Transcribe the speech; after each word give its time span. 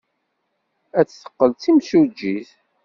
Ad 0.99 1.07
teqqel 1.07 1.49
d 1.53 1.59
timsujjit. 1.61 2.49